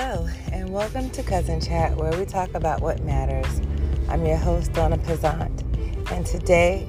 Hello, 0.00 0.28
and 0.52 0.72
welcome 0.72 1.10
to 1.10 1.24
Cuz'n 1.24 1.66
Chat, 1.66 1.96
where 1.96 2.16
we 2.16 2.24
talk 2.24 2.54
about 2.54 2.80
what 2.80 3.02
matters. 3.02 3.60
I'm 4.08 4.24
your 4.24 4.36
host, 4.36 4.72
Donna 4.72 4.96
Pezant, 4.96 6.12
and 6.12 6.24
today 6.24 6.86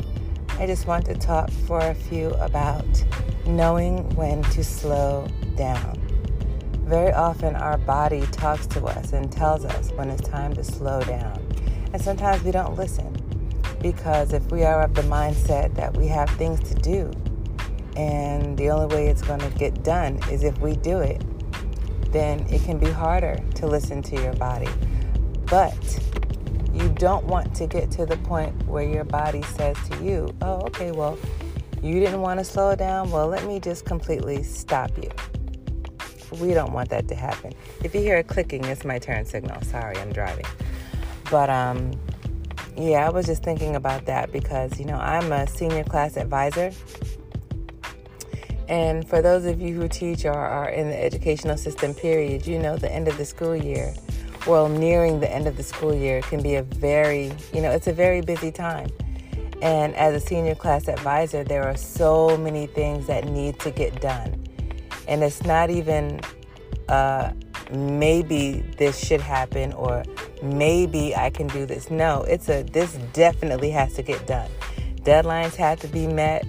I 0.60 0.68
just 0.68 0.86
want 0.86 1.06
to 1.06 1.16
talk 1.16 1.50
for 1.50 1.80
a 1.80 1.96
few 1.96 2.30
about 2.36 2.86
knowing 3.48 4.08
when 4.16 4.44
to 4.52 4.64
slow 4.64 5.28
down. 5.56 5.98
Very 6.86 7.12
often, 7.12 7.56
our 7.56 7.80
body 7.80 8.28
talks 8.28 8.68
to 8.68 8.86
us 8.86 9.12
and 9.12 9.32
tells 9.32 9.66
us 9.66 9.92
when 9.94 10.12
it's 10.12 10.30
time 10.30 10.54
to 10.54 10.64
slow 10.64 11.02
down, 11.02 11.44
and 11.92 12.00
sometimes 12.00 12.44
we 12.44 12.52
don't 12.52 12.78
listen 12.78 13.12
because 13.82 14.34
if 14.34 14.52
we 14.52 14.64
are 14.64 14.84
of 14.84 14.94
the 14.94 15.02
mindset 15.02 15.74
that 15.74 15.98
we 15.98 16.06
have 16.06 16.30
things 16.38 16.60
to 16.70 16.76
do, 16.76 17.12
and 17.96 18.56
the 18.56 18.70
only 18.70 18.96
way 18.96 19.08
it's 19.08 19.24
going 19.24 19.40
to 19.40 19.50
get 19.58 19.84
done 19.84 20.20
is 20.30 20.44
if 20.44 20.56
we 20.60 20.76
do 20.76 21.00
it 21.00 21.24
then 22.12 22.40
it 22.50 22.64
can 22.64 22.78
be 22.78 22.90
harder 22.90 23.40
to 23.56 23.68
listen 23.68 24.02
to 24.04 24.22
your 24.22 24.34
body. 24.34 24.70
But 25.50 26.00
you 26.74 26.90
don't 26.90 27.26
want 27.26 27.56
to 27.56 27.68
get 27.68 27.92
to 27.92 28.06
the 28.06 28.18
point 28.18 28.54
where 28.68 28.84
your 28.84 29.04
body 29.04 29.42
says 29.42 29.78
to 29.90 30.04
you, 30.04 30.34
oh, 30.42 30.62
okay, 30.68 30.92
well, 30.92 31.18
you 31.82 32.00
didn't 32.00 32.22
want 32.22 32.40
to 32.40 32.44
slow 32.44 32.76
down. 32.76 33.10
Well, 33.10 33.28
let 33.28 33.46
me 33.46 33.60
just 33.60 33.86
completely 33.86 34.44
stop 34.44 34.92
you. 34.98 35.10
We 36.40 36.54
don't 36.54 36.74
want 36.74 36.90
that 36.90 37.08
to 37.08 37.16
happen. 37.16 37.54
If 37.84 37.96
you 37.96 38.02
hear 38.02 38.18
a 38.18 38.24
clicking, 38.24 38.64
it's 38.66 38.86
my 38.86 39.00
turn 39.00 39.26
signal. 39.26 39.62
Sorry, 39.62 39.98
I'm 39.98 40.12
driving. 40.12 40.46
But 41.32 41.50
um, 41.50 41.92
yeah, 42.78 43.08
I 43.08 43.10
was 43.10 43.26
just 43.26 43.44
thinking 43.44 43.76
about 43.76 44.06
that 44.06 44.32
because, 44.32 44.80
you 44.80 44.86
know, 44.86 44.98
I'm 44.98 45.32
a 45.32 45.48
senior 45.48 45.84
class 45.84 46.18
advisor 46.18 46.72
and 48.70 49.08
for 49.10 49.22
those 49.24 49.46
of 49.46 49.60
you 49.60 49.74
who 49.74 49.88
teach 49.88 50.26
or 50.26 50.32
are 50.32 50.70
in 50.70 50.90
the 50.90 51.04
educational 51.04 51.58
system, 51.58 51.96
period, 51.96 52.46
you 52.46 52.60
know 52.60 52.78
the 52.78 52.92
end 52.92 53.08
of 53.08 53.18
the 53.18 53.26
school 53.26 53.56
year, 53.56 53.96
well, 54.46 54.70
nearing 54.70 55.20
the 55.20 55.30
end 55.30 55.48
of 55.48 55.58
the 55.58 55.64
school 55.64 55.94
year 55.94 56.22
can 56.22 56.44
be 56.44 56.54
a 56.54 56.62
very, 56.62 57.34
you 57.52 57.62
know, 57.62 57.72
it's 57.72 57.88
a 57.88 57.94
very 57.94 58.22
busy 58.22 58.52
time. 58.52 58.90
And 59.64 59.96
as 59.96 60.14
a 60.14 60.20
senior 60.20 60.54
class 60.54 60.88
advisor, 60.88 61.44
there 61.44 61.64
are 61.64 61.76
so 61.76 62.38
many 62.38 62.68
things 62.68 63.08
that 63.08 63.26
need 63.26 63.60
to 63.62 63.72
get 63.72 64.00
done. 64.02 64.46
And 65.08 65.24
it's 65.24 65.44
not 65.44 65.72
even 65.72 66.22
uh, 66.88 67.32
maybe 67.72 68.64
this 68.78 69.04
should 69.04 69.20
happen 69.20 69.74
or 69.74 70.04
maybe 70.44 71.16
I 71.16 71.32
can 71.32 71.48
do 71.48 71.66
this. 71.66 71.90
No, 71.90 72.22
it's 72.24 72.50
a 72.50 72.62
this 72.62 72.94
definitely 73.14 73.72
has 73.72 73.94
to 73.96 74.04
get 74.04 74.28
done. 74.28 74.50
Deadlines 75.02 75.56
have 75.56 75.80
to 75.80 75.88
be 75.88 76.06
met 76.06 76.46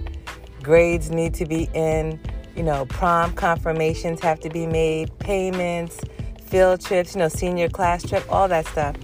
grades 0.61 1.09
need 1.09 1.33
to 1.35 1.45
be 1.45 1.69
in, 1.73 2.19
you 2.55 2.63
know, 2.63 2.85
prom 2.85 3.33
confirmations 3.33 4.19
have 4.21 4.39
to 4.41 4.49
be 4.49 4.65
made, 4.65 5.17
payments, 5.19 5.99
field 6.43 6.81
trips, 6.81 7.15
you 7.15 7.19
know, 7.19 7.29
senior 7.29 7.69
class 7.69 8.07
trip, 8.07 8.23
all 8.29 8.47
that 8.47 8.67
stuff. 8.67 8.95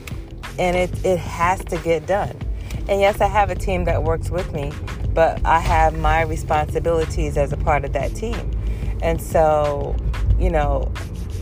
And 0.60 0.76
it, 0.76 1.06
it 1.06 1.20
has 1.20 1.64
to 1.66 1.78
get 1.78 2.06
done. 2.06 2.38
And 2.90 3.02
yes, 3.02 3.22
I 3.22 3.28
have 3.28 3.50
a 3.50 3.56
team 3.56 3.86
that 3.86 4.04
works 4.04 4.30
with 4.30 4.52
me, 4.54 4.72
but 5.14 5.44
I 5.46 5.60
have 5.60 5.98
my 5.98 6.22
responsibilities 6.22 7.38
as 7.38 7.52
a 7.52 7.58
part 7.58 7.86
of 7.86 7.94
that 7.94 8.16
team. 8.16 8.52
And 9.02 9.22
so, 9.22 9.96
you 10.40 10.50
know, 10.50 10.92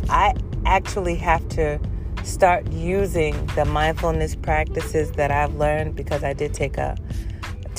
I 0.09 0.33
actually 0.65 1.15
have 1.15 1.47
to 1.49 1.79
start 2.23 2.69
using 2.71 3.45
the 3.55 3.65
mindfulness 3.65 4.35
practices 4.35 5.11
that 5.11 5.31
I've 5.31 5.55
learned 5.55 5.95
because 5.95 6.23
I 6.23 6.33
did 6.33 6.53
take 6.53 6.77
a 6.77 6.97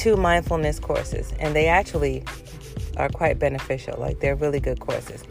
two 0.07 0.17
mindfulness 0.17 0.79
courses, 0.79 1.35
and 1.41 1.57
they 1.57 1.67
actually 1.67 2.23
are 2.97 3.09
quite 3.09 3.41
beneficial. 3.41 3.99
Like 3.99 4.21
they're 4.21 4.37
really 4.37 4.61
good 4.61 4.79
courses. 4.79 5.25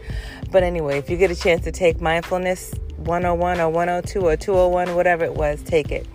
But 0.52 0.64
anyway, 0.64 0.98
if 0.98 1.08
you 1.08 1.16
get 1.16 1.30
a 1.30 1.34
chance 1.34 1.64
to 1.64 1.72
take 1.72 2.02
mindfulness 2.02 2.74
101 2.98 3.58
or 3.58 3.70
102 3.70 4.20
or 4.20 4.36
201, 4.36 4.94
whatever 4.94 5.24
it 5.24 5.32
was, 5.32 5.62
take 5.62 5.90
it. 5.90 6.06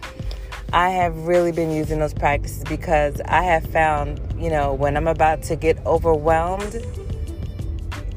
I 0.73 0.89
have 0.89 1.25
really 1.25 1.51
been 1.51 1.71
using 1.71 1.97
those 1.97 2.13
practices 2.13 2.63
because 2.65 3.19
I 3.21 3.41
have 3.41 3.65
found, 3.65 4.21
you 4.37 4.51
know, 4.51 4.75
when 4.75 4.95
I'm 4.95 5.07
about 5.07 5.41
to 5.43 5.55
get 5.55 5.83
overwhelmed, 5.87 6.85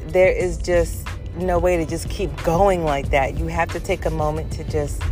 there 0.08 0.30
is 0.30 0.58
just 0.58 1.08
no 1.38 1.58
way 1.58 1.78
to 1.78 1.86
just 1.86 2.10
keep 2.10 2.30
going 2.44 2.84
like 2.84 3.08
that. 3.12 3.38
You 3.38 3.46
have 3.46 3.70
to 3.70 3.80
take 3.80 4.04
a 4.04 4.10
moment 4.10 4.52
to 4.52 4.64
just 4.64 5.02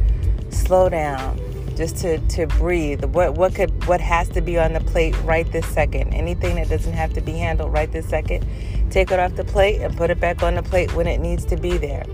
slow 0.51 0.91
down, 0.91 1.41
just 1.77 1.97
to, 1.99 2.19
to 2.29 2.47
breathe. 2.47 3.05
What 3.05 3.35
what 3.35 3.55
could 3.55 3.87
what 3.87 4.01
has 4.01 4.29
to 4.31 4.41
be 4.41 4.59
on 4.59 4.73
the 4.73 4.81
plate 4.81 5.17
right 5.23 5.51
this 5.51 5.67
second? 5.67 6.13
Anything 6.13 6.57
that 6.57 6.69
doesn't 6.69 6.93
have 6.93 7.13
to 7.15 7.21
be 7.21 7.33
handled 7.33 7.73
right 7.73 7.91
this 7.91 8.09
second, 8.09 8.47
take 8.91 9.11
it 9.11 9.19
off 9.19 9.35
the 9.37 9.45
plate 9.45 9.81
and 9.81 9.97
put 9.97 10.11
it 10.11 10.21
back 10.21 10.43
on 10.43 10.55
the 10.55 10.63
plate 10.63 10.95
when 10.95 11.07
it 11.07 11.19
needs 11.19 11.45
to 11.47 11.57
be 11.57 11.79
there. 11.79 12.05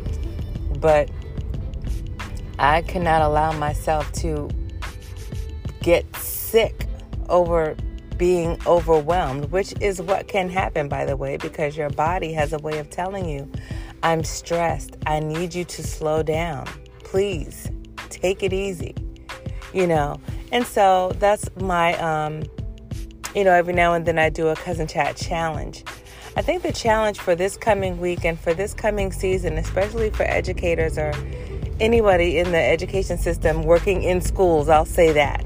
But 0.78 1.10
I 2.58 2.82
cannot 2.82 3.22
allow 3.22 3.52
myself 3.52 4.10
to 4.14 4.48
get 5.80 6.04
sick 6.16 6.86
over 7.28 7.76
being 8.16 8.58
overwhelmed, 8.66 9.50
which 9.52 9.72
is 9.80 10.02
what 10.02 10.26
can 10.26 10.48
happen, 10.48 10.88
by 10.88 11.04
the 11.04 11.16
way, 11.16 11.36
because 11.36 11.76
your 11.76 11.90
body 11.90 12.32
has 12.32 12.52
a 12.52 12.58
way 12.58 12.78
of 12.78 12.90
telling 12.90 13.28
you, 13.28 13.50
I'm 14.02 14.24
stressed. 14.24 14.96
I 15.06 15.20
need 15.20 15.54
you 15.54 15.64
to 15.64 15.82
slow 15.82 16.22
down. 16.22 16.66
Please 17.04 17.70
take 18.10 18.42
it 18.42 18.52
easy 18.52 18.94
you 19.72 19.86
know. 19.86 20.20
And 20.52 20.66
so 20.66 21.12
that's 21.18 21.48
my, 21.56 21.94
um, 21.98 22.44
you 23.34 23.44
know, 23.44 23.52
every 23.52 23.74
now 23.74 23.94
and 23.94 24.06
then 24.06 24.18
I 24.18 24.30
do 24.30 24.48
a 24.48 24.54
Cuz'n 24.54 24.88
Chat 24.88 25.16
challenge. 25.16 25.84
I 26.36 26.42
think 26.42 26.62
the 26.62 26.72
challenge 26.72 27.18
for 27.18 27.34
this 27.34 27.56
coming 27.56 27.98
week 28.00 28.24
and 28.24 28.38
for 28.38 28.54
this 28.54 28.72
coming 28.72 29.10
season, 29.12 29.58
especially 29.58 30.10
for 30.10 30.22
educators 30.22 30.96
or 30.96 31.12
anybody 31.80 32.38
in 32.38 32.52
the 32.52 32.58
education 32.58 33.18
system 33.18 33.62
working 33.62 34.02
in 34.02 34.20
schools, 34.20 34.68
I'll 34.68 34.84
say 34.84 35.12
that. 35.12 35.44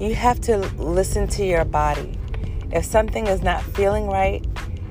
You 0.00 0.14
have 0.14 0.40
to 0.42 0.58
listen 0.78 1.28
to 1.28 1.44
your 1.44 1.64
body. 1.64 2.18
If 2.72 2.84
something 2.84 3.26
is 3.26 3.42
not 3.42 3.62
feeling 3.62 4.06
right 4.06 4.44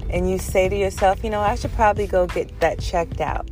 and 0.10 0.30
you 0.30 0.38
say 0.38 0.70
to 0.70 0.76
yourself, 0.76 1.24
you 1.24 1.30
know, 1.30 1.42
I 1.42 1.56
should 1.56 1.74
probably 1.74 2.08
go 2.08 2.28
get 2.28 2.60
that 2.60 2.80
checked 2.80 3.22
out. 3.22 3.50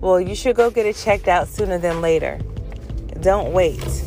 Well, 0.00 0.20
you 0.20 0.34
should 0.34 0.56
go 0.56 0.70
get 0.70 0.86
it 0.86 0.96
checked 0.96 1.28
out 1.28 1.48
sooner 1.48 1.78
than 1.78 2.00
later. 2.00 2.38
Don't 3.20 3.52
wait. 3.52 4.04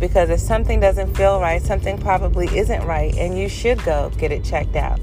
Because 0.00 0.28
if 0.28 0.40
something 0.40 0.80
doesn't 0.80 1.16
feel 1.16 1.40
right, 1.40 1.62
something 1.62 1.98
probably 1.98 2.46
isn't 2.56 2.84
right, 2.84 3.14
and 3.16 3.38
you 3.38 3.48
should 3.48 3.82
go 3.84 4.10
get 4.18 4.30
it 4.30 4.44
checked 4.44 4.76
out. 4.76 5.00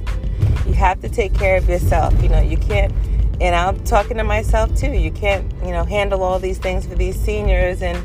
You 0.67 0.73
have 0.73 1.01
to 1.01 1.09
take 1.09 1.33
care 1.33 1.57
of 1.57 1.67
yourself. 1.67 2.13
You 2.21 2.29
know, 2.29 2.41
you 2.41 2.57
can't, 2.57 2.93
and 3.41 3.55
I'm 3.55 3.83
talking 3.83 4.17
to 4.17 4.23
myself 4.23 4.75
too. 4.75 4.91
You 4.91 5.11
can't, 5.11 5.51
you 5.63 5.71
know, 5.71 5.83
handle 5.83 6.21
all 6.21 6.39
these 6.39 6.59
things 6.59 6.85
for 6.85 6.95
these 6.95 7.19
seniors 7.19 7.81
and 7.81 7.97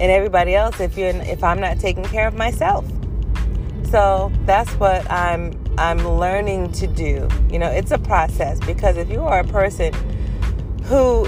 and 0.00 0.10
everybody 0.10 0.54
else 0.54 0.80
if 0.80 0.96
you're 0.96 1.08
if 1.08 1.44
I'm 1.44 1.60
not 1.60 1.78
taking 1.78 2.04
care 2.04 2.26
of 2.26 2.34
myself. 2.34 2.86
So 3.90 4.32
that's 4.46 4.70
what 4.74 5.08
I'm 5.10 5.52
I'm 5.76 5.98
learning 5.98 6.72
to 6.72 6.86
do. 6.86 7.28
You 7.50 7.58
know, 7.58 7.68
it's 7.68 7.90
a 7.90 7.98
process 7.98 8.60
because 8.60 8.96
if 8.96 9.10
you 9.10 9.22
are 9.22 9.40
a 9.40 9.46
person 9.46 9.92
who 10.90 11.24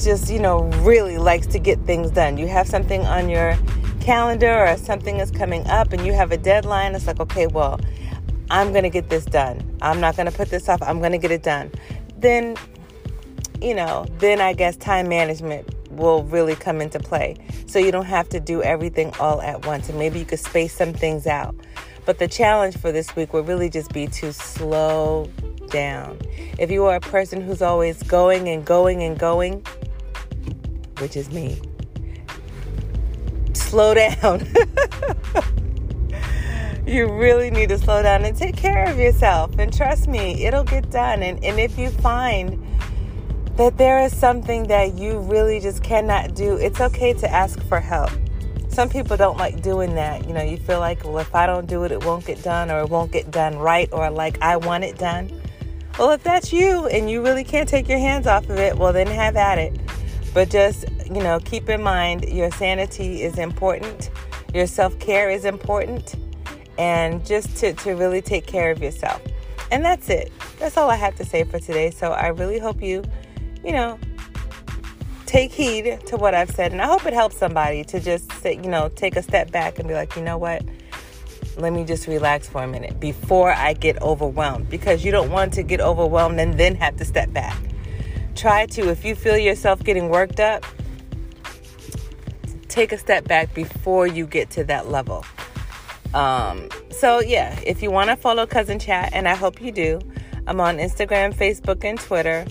just, 0.00 0.28
you 0.28 0.40
know, 0.40 0.64
really 0.82 1.16
likes 1.16 1.46
to 1.46 1.60
get 1.60 1.78
things 1.82 2.10
done. 2.10 2.36
You 2.36 2.48
have 2.48 2.66
something 2.66 3.06
on 3.06 3.28
your 3.28 3.56
calendar 4.00 4.66
or 4.66 4.76
something 4.76 5.18
is 5.18 5.30
coming 5.30 5.64
up 5.68 5.92
and 5.92 6.04
you 6.04 6.12
have 6.12 6.32
a 6.32 6.36
deadline. 6.36 6.92
It's 6.96 7.06
like, 7.06 7.20
okay, 7.20 7.46
well, 7.46 7.78
I'm 8.50 8.72
going 8.72 8.82
to 8.82 8.90
get 8.90 9.08
this 9.08 9.24
done. 9.24 9.62
I'm 9.80 10.00
not 10.00 10.16
going 10.16 10.26
to 10.26 10.36
put 10.36 10.50
this 10.50 10.68
off. 10.68 10.82
I'm 10.82 10.98
going 10.98 11.12
to 11.12 11.18
get 11.18 11.30
it 11.30 11.44
done. 11.44 11.70
Then, 12.18 12.56
you 13.62 13.76
know, 13.76 14.06
then 14.18 14.40
I 14.40 14.54
guess 14.54 14.76
time 14.76 15.08
management 15.08 15.72
will 15.92 16.24
really 16.24 16.56
come 16.56 16.80
into 16.80 16.98
play. 16.98 17.36
So 17.66 17.78
you 17.78 17.92
don't 17.92 18.06
have 18.06 18.28
to 18.30 18.40
do 18.40 18.60
everything 18.60 19.12
all 19.20 19.40
at 19.40 19.66
once. 19.66 19.88
And 19.88 20.00
maybe 20.00 20.18
you 20.18 20.24
could 20.24 20.40
space 20.40 20.74
some 20.74 20.92
things 20.92 21.28
out. 21.28 21.54
But 22.06 22.18
the 22.18 22.26
challenge 22.26 22.76
for 22.76 22.90
this 22.90 23.14
week 23.14 23.32
will 23.32 23.44
really 23.44 23.70
just 23.70 23.92
be 23.92 24.08
to 24.08 24.32
slow 24.32 25.30
down. 25.70 26.18
If 26.58 26.70
you 26.70 26.84
are 26.84 26.96
a 26.96 27.00
person 27.00 27.40
who's 27.40 27.62
always 27.62 28.02
going 28.02 28.48
and 28.48 28.64
going 28.64 29.02
and 29.02 29.18
going, 29.18 29.64
which 30.98 31.16
is 31.16 31.30
me, 31.30 31.60
slow 33.54 33.94
down. 33.94 34.46
you 36.86 37.12
really 37.12 37.50
need 37.50 37.68
to 37.68 37.78
slow 37.78 38.02
down 38.02 38.24
and 38.24 38.36
take 38.36 38.56
care 38.56 38.88
of 38.88 38.98
yourself. 38.98 39.58
And 39.58 39.72
trust 39.72 40.08
me, 40.08 40.44
it'll 40.44 40.64
get 40.64 40.90
done. 40.90 41.22
And, 41.22 41.42
and 41.44 41.58
if 41.58 41.78
you 41.78 41.90
find 41.90 42.62
that 43.56 43.78
there 43.78 44.00
is 44.00 44.16
something 44.16 44.68
that 44.68 44.94
you 44.94 45.18
really 45.18 45.60
just 45.60 45.82
cannot 45.82 46.34
do, 46.34 46.56
it's 46.56 46.80
okay 46.80 47.12
to 47.14 47.30
ask 47.30 47.62
for 47.64 47.80
help. 47.80 48.10
Some 48.68 48.90
people 48.90 49.16
don't 49.16 49.38
like 49.38 49.62
doing 49.62 49.94
that. 49.94 50.28
You 50.28 50.34
know, 50.34 50.42
you 50.42 50.58
feel 50.58 50.80
like, 50.80 51.02
well, 51.02 51.18
if 51.18 51.34
I 51.34 51.46
don't 51.46 51.66
do 51.66 51.84
it, 51.84 51.92
it 51.92 52.04
won't 52.04 52.26
get 52.26 52.42
done, 52.42 52.70
or 52.70 52.80
it 52.80 52.90
won't 52.90 53.10
get 53.10 53.30
done 53.30 53.58
right, 53.58 53.88
or 53.90 54.10
like 54.10 54.40
I 54.42 54.58
want 54.58 54.84
it 54.84 54.98
done. 54.98 55.35
Well, 55.98 56.10
if 56.10 56.22
that's 56.22 56.52
you 56.52 56.86
and 56.88 57.10
you 57.10 57.22
really 57.22 57.42
can't 57.42 57.66
take 57.66 57.88
your 57.88 57.98
hands 57.98 58.26
off 58.26 58.50
of 58.50 58.58
it, 58.58 58.76
well, 58.76 58.92
then 58.92 59.06
have 59.06 59.34
at 59.34 59.58
it. 59.58 59.80
But 60.34 60.50
just, 60.50 60.84
you 61.06 61.22
know, 61.22 61.40
keep 61.40 61.70
in 61.70 61.82
mind 61.82 62.28
your 62.28 62.50
sanity 62.50 63.22
is 63.22 63.38
important, 63.38 64.10
your 64.52 64.66
self 64.66 64.98
care 64.98 65.30
is 65.30 65.46
important, 65.46 66.16
and 66.76 67.24
just 67.24 67.56
to, 67.58 67.72
to 67.72 67.92
really 67.92 68.20
take 68.20 68.46
care 68.46 68.70
of 68.70 68.82
yourself. 68.82 69.22
And 69.70 69.82
that's 69.82 70.10
it. 70.10 70.30
That's 70.58 70.76
all 70.76 70.90
I 70.90 70.96
have 70.96 71.16
to 71.16 71.24
say 71.24 71.44
for 71.44 71.58
today. 71.58 71.90
So 71.90 72.12
I 72.12 72.26
really 72.28 72.58
hope 72.58 72.82
you, 72.82 73.02
you 73.64 73.72
know, 73.72 73.98
take 75.24 75.50
heed 75.50 75.98
to 76.06 76.18
what 76.18 76.34
I've 76.34 76.50
said. 76.50 76.72
And 76.72 76.82
I 76.82 76.86
hope 76.86 77.06
it 77.06 77.14
helps 77.14 77.38
somebody 77.38 77.84
to 77.84 78.00
just 78.00 78.30
say, 78.32 78.56
you 78.56 78.68
know, 78.68 78.90
take 78.90 79.16
a 79.16 79.22
step 79.22 79.50
back 79.50 79.78
and 79.78 79.88
be 79.88 79.94
like, 79.94 80.14
you 80.14 80.22
know 80.22 80.36
what? 80.36 80.62
Let 81.56 81.72
me 81.72 81.84
just 81.84 82.06
relax 82.06 82.48
for 82.48 82.62
a 82.62 82.66
minute 82.68 83.00
before 83.00 83.50
I 83.52 83.72
get 83.72 84.00
overwhelmed 84.02 84.68
because 84.68 85.04
you 85.04 85.10
don't 85.10 85.30
want 85.30 85.54
to 85.54 85.62
get 85.62 85.80
overwhelmed 85.80 86.38
and 86.38 86.58
then 86.58 86.74
have 86.76 86.96
to 86.96 87.04
step 87.04 87.32
back. 87.32 87.58
Try 88.34 88.66
to, 88.66 88.90
if 88.90 89.04
you 89.04 89.14
feel 89.14 89.38
yourself 89.38 89.82
getting 89.82 90.10
worked 90.10 90.40
up, 90.40 90.64
take 92.68 92.92
a 92.92 92.98
step 92.98 93.26
back 93.26 93.54
before 93.54 94.06
you 94.06 94.26
get 94.26 94.50
to 94.50 94.64
that 94.64 94.90
level. 94.90 95.24
Um, 96.12 96.68
so, 96.90 97.20
yeah, 97.20 97.58
if 97.66 97.82
you 97.82 97.90
want 97.90 98.10
to 98.10 98.16
follow 98.16 98.46
Cuz'n 98.46 98.80
Chat, 98.80 99.10
and 99.12 99.26
I 99.26 99.34
hope 99.34 99.60
you 99.60 99.72
do, 99.72 100.00
I'm 100.46 100.60
on 100.60 100.76
Instagram, 100.76 101.34
Facebook, 101.34 101.84
and 101.84 101.98
Twitter. 101.98 102.46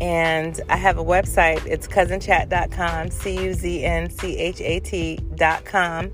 And 0.00 0.60
I 0.68 0.76
have 0.76 0.98
a 0.98 1.04
website. 1.04 1.64
It's 1.66 1.86
cuznchat.com, 1.86 3.10
C 3.10 3.44
U 3.44 3.54
Z 3.54 3.84
N 3.84 4.10
C 4.10 4.36
H 4.36 4.60
A 4.60 4.80
T.com. 4.80 6.12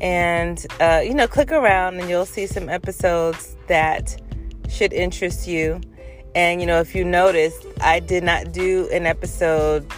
And, 0.00 0.64
uh, 0.80 1.02
you 1.04 1.14
know, 1.14 1.26
click 1.26 1.50
around 1.50 1.98
and 2.00 2.08
you'll 2.08 2.26
see 2.26 2.46
some 2.46 2.68
episodes 2.68 3.56
that 3.66 4.20
should 4.68 4.92
interest 4.92 5.48
you. 5.48 5.80
And, 6.34 6.60
you 6.60 6.66
know, 6.66 6.80
if 6.80 6.94
you 6.94 7.04
noticed, 7.04 7.66
I 7.80 8.00
did 8.00 8.22
not 8.22 8.52
do 8.52 8.88
an 8.92 9.06
episode 9.06 9.90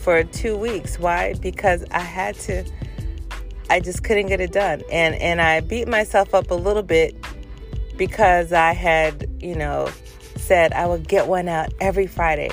for 0.00 0.24
two 0.24 0.56
weeks. 0.56 0.98
Why? 0.98 1.34
Because 1.34 1.84
I 1.90 2.00
had 2.00 2.36
to, 2.40 2.64
I 3.68 3.80
just 3.80 4.04
couldn't 4.04 4.26
get 4.26 4.40
it 4.40 4.52
done. 4.52 4.82
And, 4.90 5.14
and 5.16 5.40
I 5.40 5.60
beat 5.60 5.88
myself 5.88 6.34
up 6.34 6.50
a 6.50 6.54
little 6.54 6.82
bit 6.82 7.16
because 7.96 8.52
I 8.52 8.72
had, 8.72 9.28
you 9.40 9.54
know, 9.54 9.88
said 10.36 10.72
I 10.72 10.86
would 10.86 11.08
get 11.08 11.26
one 11.26 11.48
out 11.48 11.72
every 11.80 12.06
Friday. 12.06 12.50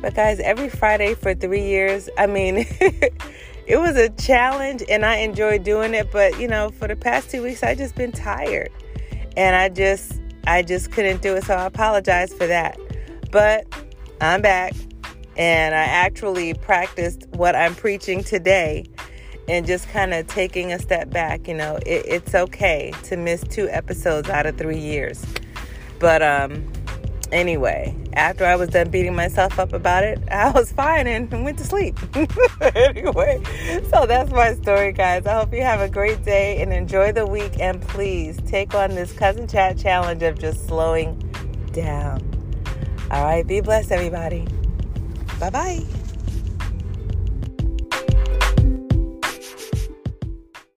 But 0.00 0.14
guys, 0.14 0.40
every 0.40 0.68
Friday 0.68 1.14
for 1.14 1.34
three 1.34 1.66
years, 1.66 2.08
I 2.16 2.26
mean, 2.26 2.66
it 3.70 3.78
was 3.78 3.94
a 3.94 4.08
challenge 4.08 4.82
and 4.88 5.06
I 5.06 5.18
enjoyed 5.18 5.62
doing 5.62 5.94
it. 5.94 6.10
But, 6.10 6.40
you 6.40 6.48
know, 6.48 6.70
for 6.70 6.88
the 6.88 6.96
past 6.96 7.30
two 7.30 7.40
weeks, 7.40 7.62
I 7.62 7.76
just 7.76 7.94
been 7.94 8.10
tired 8.10 8.72
and 9.36 9.54
I 9.54 9.68
just, 9.68 10.20
I 10.44 10.62
just 10.62 10.90
couldn't 10.90 11.22
do 11.22 11.36
it. 11.36 11.44
So 11.44 11.54
I 11.54 11.66
apologize 11.66 12.34
for 12.34 12.48
that. 12.48 12.76
But 13.30 13.64
I'm 14.20 14.42
back 14.42 14.72
and 15.36 15.72
I 15.72 15.84
actually 15.84 16.52
practiced 16.54 17.28
what 17.30 17.54
I'm 17.54 17.76
preaching 17.76 18.24
today 18.24 18.86
and 19.46 19.64
just 19.64 19.88
kind 19.90 20.14
of 20.14 20.26
taking 20.26 20.72
a 20.72 20.78
step 20.80 21.10
back. 21.10 21.46
You 21.46 21.54
know, 21.54 21.76
it, 21.86 22.04
it's 22.06 22.34
okay 22.34 22.92
to 23.04 23.16
miss 23.16 23.44
two 23.44 23.68
episodes 23.68 24.28
out 24.28 24.46
of 24.46 24.58
three 24.58 24.80
years. 24.80 25.24
But 26.00 26.24
um, 26.24 26.66
anyway, 27.32 27.94
after 28.12 28.44
I 28.44 28.56
was 28.56 28.70
done 28.70 28.90
beating 28.90 29.14
myself 29.14 29.58
up 29.58 29.72
about 29.72 30.04
it, 30.04 30.20
I 30.30 30.50
was 30.50 30.72
fine 30.72 31.06
and 31.06 31.30
went 31.44 31.58
to 31.58 31.64
sleep. 31.64 31.98
anyway, 32.74 33.40
so 33.90 34.06
that's 34.06 34.30
my 34.30 34.54
story, 34.54 34.92
guys. 34.92 35.26
I 35.26 35.34
hope 35.34 35.52
you 35.52 35.62
have 35.62 35.80
a 35.80 35.88
great 35.88 36.24
day 36.24 36.60
and 36.62 36.72
enjoy 36.72 37.12
the 37.12 37.26
week. 37.26 37.58
And 37.60 37.80
please 37.80 38.38
take 38.46 38.74
on 38.74 38.90
this 38.94 39.12
Cuz'n 39.12 39.50
Chat 39.50 39.78
challenge 39.78 40.22
of 40.22 40.38
just 40.38 40.66
slowing 40.66 41.18
down. 41.72 42.22
All 43.10 43.24
right, 43.24 43.46
be 43.46 43.60
blessed, 43.60 43.92
everybody. 43.92 44.46
Bye 45.38 45.50
bye. 45.50 45.99